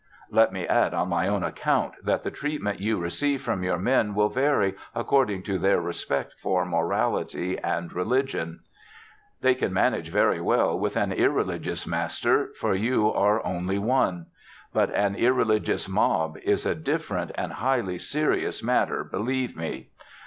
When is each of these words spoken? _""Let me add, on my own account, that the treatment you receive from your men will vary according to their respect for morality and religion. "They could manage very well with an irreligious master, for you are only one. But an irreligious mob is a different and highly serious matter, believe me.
_""Let 0.35 0.51
me 0.51 0.65
add, 0.65 0.95
on 0.95 1.09
my 1.09 1.27
own 1.27 1.43
account, 1.43 1.93
that 2.03 2.23
the 2.23 2.31
treatment 2.31 2.79
you 2.79 2.97
receive 2.97 3.43
from 3.43 3.61
your 3.61 3.77
men 3.77 4.15
will 4.15 4.29
vary 4.29 4.73
according 4.95 5.43
to 5.43 5.59
their 5.59 5.79
respect 5.79 6.33
for 6.41 6.65
morality 6.65 7.59
and 7.59 7.93
religion. 7.93 8.61
"They 9.41 9.53
could 9.53 9.71
manage 9.71 10.09
very 10.09 10.41
well 10.41 10.79
with 10.79 10.97
an 10.97 11.11
irreligious 11.11 11.85
master, 11.85 12.49
for 12.59 12.73
you 12.73 13.13
are 13.13 13.45
only 13.45 13.77
one. 13.77 14.25
But 14.73 14.89
an 14.95 15.13
irreligious 15.13 15.87
mob 15.87 16.35
is 16.41 16.65
a 16.65 16.73
different 16.73 17.29
and 17.35 17.53
highly 17.53 17.99
serious 17.99 18.63
matter, 18.63 19.03
believe 19.03 19.55
me. 19.55 19.89